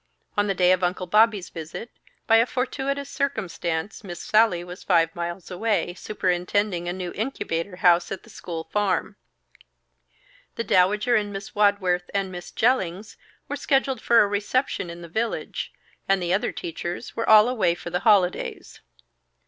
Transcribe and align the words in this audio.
On 0.35 0.47
the 0.47 0.55
day 0.55 0.71
of 0.71 0.83
Uncle 0.83 1.05
Bobby's 1.05 1.49
visit, 1.49 1.91
by 2.25 2.37
a 2.37 2.47
fortuitous 2.47 3.07
circumstance, 3.07 4.03
Miss 4.03 4.19
Sallie 4.19 4.63
was 4.63 4.81
five 4.83 5.13
miles 5.15 5.51
away, 5.51 5.93
superintending 5.93 6.89
a 6.89 6.91
new 6.91 7.11
incubator 7.13 7.75
house 7.75 8.11
at 8.11 8.23
the 8.23 8.29
school 8.31 8.63
farm. 8.63 9.15
The 10.55 10.63
Dowager 10.63 11.15
and 11.15 11.31
Miss 11.31 11.53
Wadsworth 11.53 12.09
and 12.15 12.31
Miss 12.31 12.49
Jellings 12.49 13.15
were 13.47 13.55
scheduled 13.55 14.01
for 14.01 14.21
a 14.23 14.27
reception 14.27 14.89
in 14.89 15.03
the 15.03 15.07
village, 15.07 15.71
and 16.09 16.19
the 16.19 16.33
other 16.33 16.51
teachers 16.51 17.15
were 17.15 17.29
all 17.29 17.47
away 17.47 17.75
for 17.75 17.91
the 17.91 17.99
holidays. 17.99 18.81